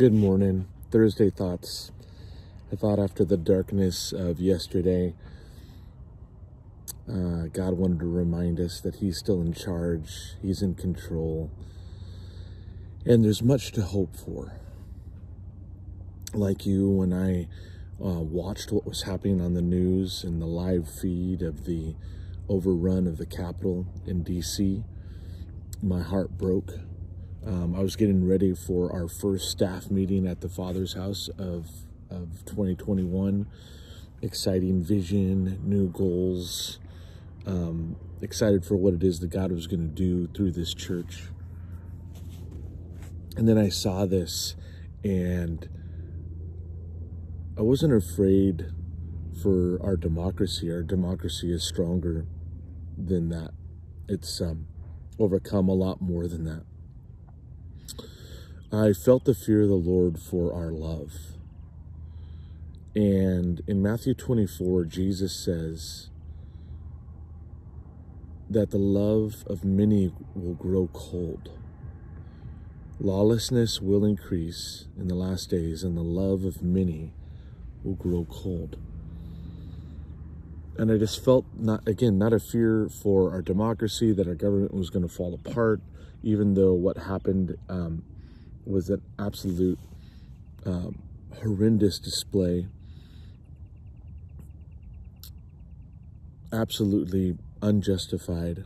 [0.00, 0.66] Good morning.
[0.90, 1.92] Thursday thoughts.
[2.72, 5.12] I thought after the darkness of yesterday,
[7.06, 11.50] uh, God wanted to remind us that He's still in charge, He's in control,
[13.04, 14.54] and there's much to hope for.
[16.32, 17.46] Like you, when I
[18.02, 21.94] uh, watched what was happening on the news and the live feed of the
[22.48, 24.82] overrun of the Capitol in DC,
[25.82, 26.72] my heart broke
[27.46, 31.68] um, I was getting ready for our first staff meeting at the Father's House of,
[32.10, 33.46] of 2021.
[34.22, 36.78] Exciting vision, new goals,
[37.46, 41.28] um, excited for what it is that God was going to do through this church.
[43.36, 44.54] And then I saw this
[45.02, 45.66] and
[47.56, 48.66] I wasn't afraid
[49.42, 50.70] for our democracy.
[50.70, 52.26] Our democracy is stronger
[52.98, 53.52] than that.
[54.08, 54.66] It's um,
[55.18, 56.64] overcome a lot more than that.
[58.72, 61.12] I felt the fear of the Lord for our love.
[62.94, 66.08] And in Matthew 24, Jesus says
[68.48, 71.50] that the love of many will grow cold.
[73.00, 77.12] Lawlessness will increase in the last days, and the love of many
[77.82, 78.76] will grow cold.
[80.78, 84.72] And I just felt not again not a fear for our democracy that our government
[84.72, 85.80] was going to fall apart,
[86.22, 88.04] even though what happened um,
[88.64, 89.78] was an absolute
[90.66, 91.02] um,
[91.42, 92.66] horrendous display.
[96.52, 98.64] Absolutely unjustified.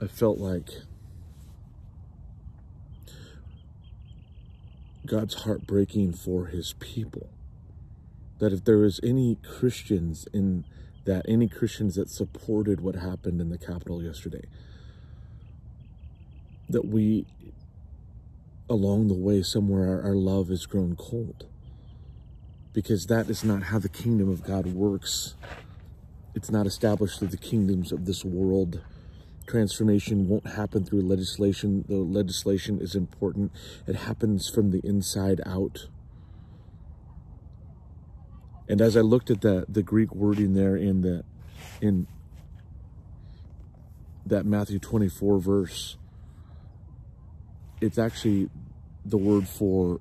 [0.00, 0.68] I felt like
[5.06, 7.28] God's heartbreaking for his people.
[8.38, 10.64] That if there was any Christians in
[11.04, 14.44] that any Christians that supported what happened in the Capitol yesterday,
[16.68, 17.26] that we,
[18.68, 21.46] along the way, somewhere our, our love has grown cold.
[22.72, 25.34] Because that is not how the kingdom of God works.
[26.34, 28.80] It's not established through the kingdoms of this world.
[29.46, 31.84] Transformation won't happen through legislation.
[31.88, 33.52] The legislation is important.
[33.86, 35.88] It happens from the inside out.
[38.68, 41.24] And as I looked at the, the Greek wording there in the
[41.80, 42.06] in
[44.24, 45.96] that Matthew 24 verse,
[47.80, 48.48] it's actually
[49.04, 50.00] the word for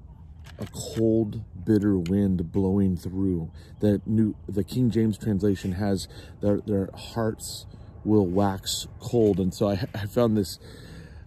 [0.60, 3.52] a cold, bitter wind blowing through.
[3.80, 6.08] The new the King James translation has
[6.42, 7.66] their their hearts
[8.04, 9.40] will wax cold.
[9.40, 10.60] And so I, I found this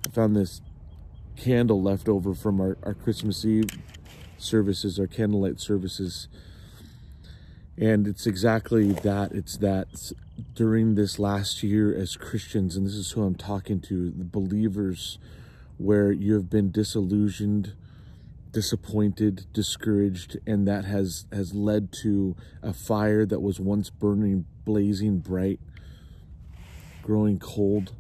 [0.07, 0.61] I found this
[1.37, 3.69] candle left over from our, our Christmas Eve
[4.39, 6.29] services, our candlelight services
[7.77, 9.33] and it's exactly that.
[9.33, 10.13] It's that
[10.55, 15.19] during this last year as Christians, and this is who I'm talking to, the believers,
[15.79, 17.73] where you have been disillusioned,
[18.53, 25.19] disappointed, discouraged, and that has, has led to a fire that was once burning, blazing
[25.19, 25.59] bright,
[27.03, 27.93] growing cold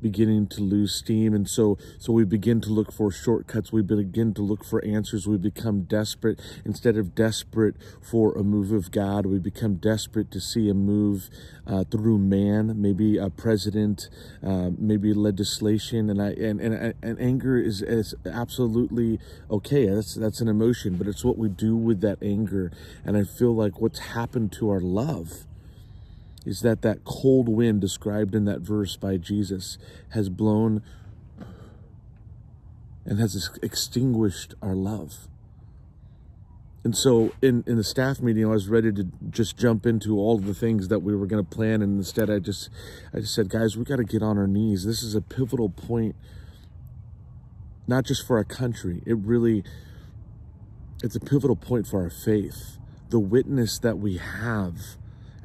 [0.00, 1.34] beginning to lose steam.
[1.34, 3.72] And so so we begin to look for shortcuts.
[3.72, 5.26] We begin to look for answers.
[5.26, 6.40] We become desperate.
[6.64, 11.28] Instead of desperate for a move of god we become desperate to see a move
[11.66, 14.08] uh, through man maybe a president
[14.42, 16.10] uh, maybe legislation.
[16.10, 19.18] And i and, and and anger is is absolutely
[19.50, 19.86] okay.
[19.86, 22.70] That's that's an emotion but it's what we do with that anger.
[23.04, 25.46] And i feel like what's happened to our love
[26.46, 29.76] is that that cold wind described in that verse by Jesus
[30.10, 30.80] has blown
[33.04, 35.28] and has extinguished our love.
[36.84, 40.38] And so in, in the staff meeting, I was ready to just jump into all
[40.38, 41.82] the things that we were going to plan.
[41.82, 42.70] And instead, I just,
[43.12, 44.84] I just said, guys, we got to get on our knees.
[44.84, 46.14] This is a pivotal point,
[47.88, 49.02] not just for our country.
[49.04, 49.64] It really,
[51.02, 52.78] it's a pivotal point for our faith.
[53.10, 54.76] The witness that we have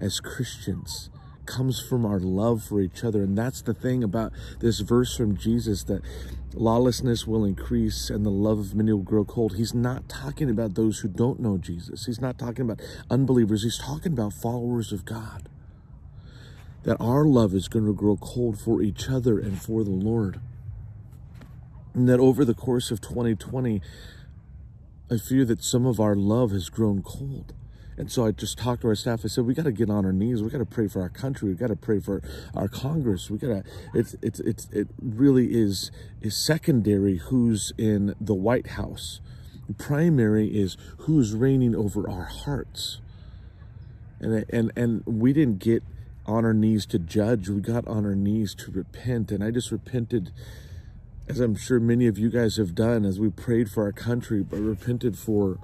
[0.01, 1.09] as Christians
[1.45, 3.23] comes from our love for each other.
[3.23, 6.01] And that's the thing about this verse from Jesus that
[6.53, 9.55] lawlessness will increase and the love of many will grow cold.
[9.55, 12.05] He's not talking about those who don't know Jesus.
[12.05, 13.63] He's not talking about unbelievers.
[13.63, 15.49] He's talking about followers of God.
[16.83, 20.39] That our love is going to grow cold for each other and for the Lord.
[21.93, 23.81] And that over the course of 2020,
[25.11, 27.53] I fear that some of our love has grown cold.
[28.01, 29.21] And so I just talked to our staff.
[29.23, 30.41] I said, we got to get on our knees.
[30.41, 31.49] We got to pray for our country.
[31.49, 32.23] We got to pray for
[32.55, 33.29] our Congress.
[33.29, 33.63] We got to,
[33.93, 39.21] it's, it's, it's, it really is, is secondary who's in the White House.
[39.77, 43.01] Primary is who's reigning over our hearts.
[44.19, 45.83] And, and, and we didn't get
[46.25, 47.49] on our knees to judge.
[47.49, 49.31] We got on our knees to repent.
[49.31, 50.31] And I just repented,
[51.29, 54.41] as I'm sure many of you guys have done, as we prayed for our country,
[54.41, 55.59] but repented for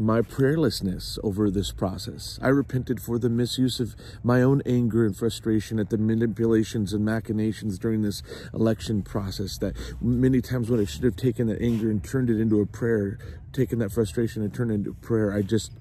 [0.00, 2.38] my prayerlessness over this process.
[2.42, 7.04] I repented for the misuse of my own anger and frustration at the manipulations and
[7.04, 8.22] machinations during this
[8.54, 9.58] election process.
[9.58, 12.66] That many times when I should have taken that anger and turned it into a
[12.66, 13.18] prayer,
[13.52, 15.72] taken that frustration and turned it into prayer, I just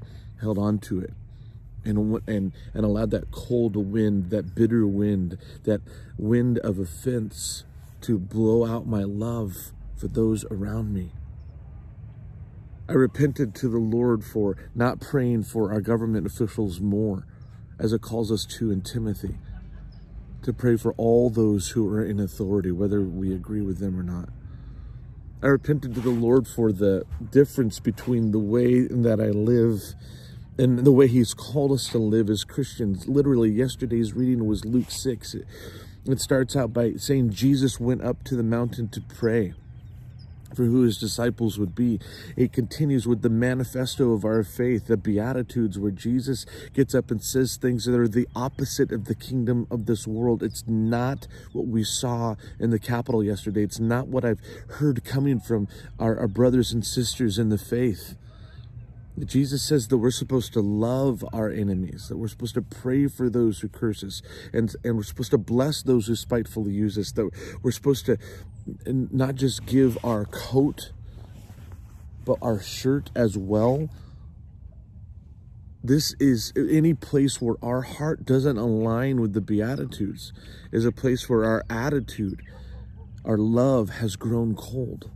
[0.41, 1.13] held on to it
[1.85, 5.81] and and and allowed that cold wind, that bitter wind, that
[6.17, 7.63] wind of offense
[8.01, 11.11] to blow out my love for those around me.
[12.89, 17.27] I repented to the Lord for not praying for our government officials more,
[17.77, 19.37] as it calls us to in Timothy,
[20.41, 24.01] to pray for all those who are in authority, whether we agree with them or
[24.01, 24.29] not.
[25.43, 29.93] I repented to the Lord for the difference between the way that I live
[30.57, 33.07] and the way he's called us to live as Christians.
[33.07, 35.35] Literally, yesterday's reading was Luke 6.
[36.07, 39.53] It starts out by saying Jesus went up to the mountain to pray
[40.55, 41.99] for who his disciples would be.
[42.35, 47.21] It continues with the manifesto of our faith, the Beatitudes, where Jesus gets up and
[47.21, 50.43] says things that are the opposite of the kingdom of this world.
[50.43, 53.63] It's not what we saw in the Capitol yesterday.
[53.63, 55.67] It's not what I've heard coming from
[55.99, 58.15] our, our brothers and sisters in the faith.
[59.25, 63.29] Jesus says that we're supposed to love our enemies, that we're supposed to pray for
[63.29, 64.21] those who curse us,
[64.53, 67.29] and, and we're supposed to bless those who spitefully use us, that
[67.61, 68.17] we're supposed to
[68.85, 70.91] not just give our coat,
[72.23, 73.89] but our shirt as well.
[75.83, 80.33] This is any place where our heart doesn't align with the Beatitudes,
[80.71, 82.41] is a place where our attitude,
[83.25, 85.09] our love has grown cold.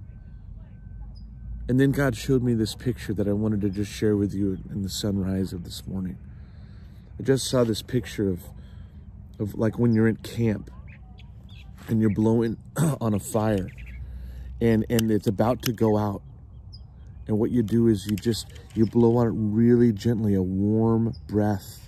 [1.69, 4.57] And then God showed me this picture that I wanted to just share with you
[4.69, 6.17] in the sunrise of this morning.
[7.17, 8.41] I just saw this picture of,
[9.39, 10.69] of like when you're in camp
[11.87, 12.57] and you're blowing
[12.99, 13.69] on a fire
[14.59, 16.21] and, and it's about to go out.
[17.27, 21.15] And what you do is you just, you blow on it really gently, a warm
[21.27, 21.82] breath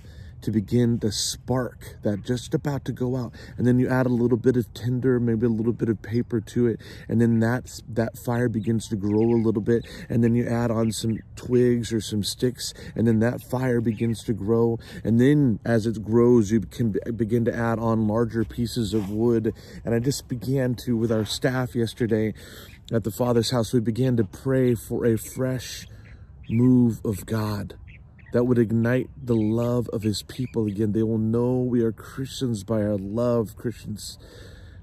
[0.46, 3.34] to begin the spark that just about to go out.
[3.58, 6.40] And then you add a little bit of tinder, maybe a little bit of paper
[6.40, 6.80] to it.
[7.10, 9.88] And then that's, that fire begins to grow a little bit.
[10.08, 12.74] And then you add on some twigs or some sticks.
[12.96, 14.78] And then that fire begins to grow.
[15.04, 19.52] And then as it grows, you can begin to add on larger pieces of wood.
[19.84, 22.36] And I just began to, with our staff yesterday
[22.92, 25.88] at the Father's house, we began to pray for a fresh
[26.48, 27.76] move of God
[28.36, 30.92] that would ignite the love of his people again.
[30.92, 34.18] They will know we are Christians by our love, Christians.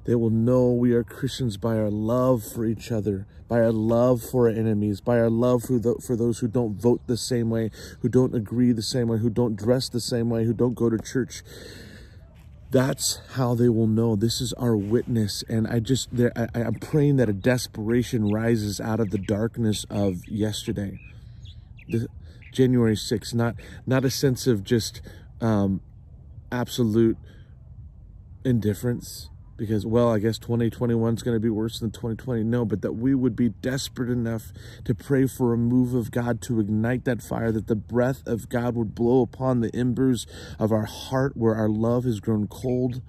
[0.07, 4.23] They will know we are Christians by our love for each other, by our love
[4.23, 7.51] for our enemies, by our love for, the, for those who don't vote the same
[7.51, 7.71] way,
[8.01, 10.89] who don't agree the same way, who don't dress the same way, who don't go
[10.89, 11.43] to church.
[12.71, 14.17] That's how they will know.
[14.17, 15.45] This is our witness.
[15.47, 20.27] And I just, I, I'm praying that a desperation rises out of the darkness of
[20.27, 20.99] yesterday.
[22.53, 23.57] January 6th, not
[23.87, 25.01] not a sense of just
[25.41, 25.81] um,
[26.53, 27.17] absolute
[28.45, 32.43] indifference because, well, I guess 2021 is going to be worse than 2020.
[32.43, 34.53] No, but that we would be desperate enough
[34.85, 38.49] to pray for a move of God to ignite that fire, that the breath of
[38.49, 40.27] God would blow upon the embers
[40.59, 43.03] of our heart where our love has grown cold,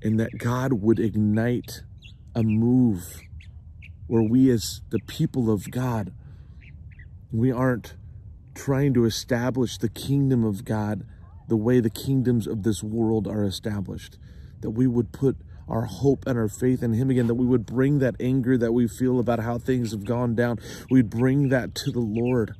[0.00, 1.82] and that God would ignite
[2.36, 3.20] a move
[4.06, 6.12] where we, as the people of God,
[7.32, 7.94] we aren't
[8.54, 11.06] trying to establish the kingdom of God
[11.48, 14.18] the way the kingdoms of this world are established.
[14.60, 15.36] That we would put
[15.68, 18.72] our hope and our faith in Him again, that we would bring that anger that
[18.72, 20.58] we feel about how things have gone down,
[20.90, 22.54] we'd bring that to the Lord.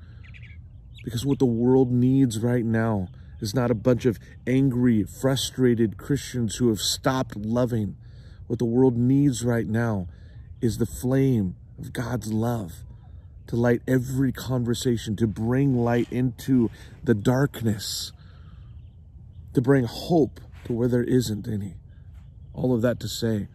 [1.04, 3.08] Because what the world needs right now
[3.40, 7.96] is not a bunch of angry, frustrated Christians who have stopped loving.
[8.46, 10.08] What the world needs right now
[10.60, 12.84] is the flame of God's love
[13.48, 16.70] to light every conversation, to bring light into
[17.02, 18.12] the darkness,
[19.54, 21.74] to bring hope to where there isn't any.
[22.54, 23.48] All of that to say,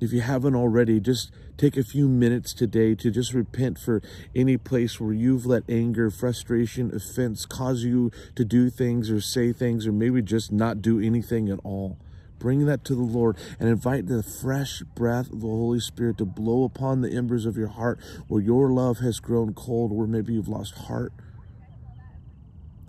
[0.00, 4.02] if you haven't already, just take a few minutes today to just repent for
[4.34, 9.52] any place where you've let anger, frustration, offense cause you to do things or say
[9.52, 11.98] things or maybe just not do anything at all.
[12.38, 16.24] Bring that to the Lord and invite the fresh breath of the Holy Spirit to
[16.24, 20.34] blow upon the embers of your heart where your love has grown cold, where maybe
[20.34, 21.12] you've lost heart.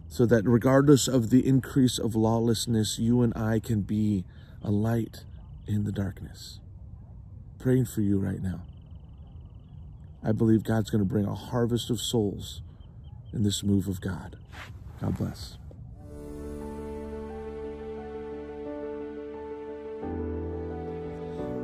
[0.09, 4.25] So that regardless of the increase of lawlessness, you and I can be
[4.63, 5.23] a light
[5.67, 6.59] in the darkness.
[7.59, 8.61] Praying for you right now.
[10.23, 12.61] I believe God's going to bring a harvest of souls
[13.33, 14.37] in this move of God.
[14.99, 15.57] God bless.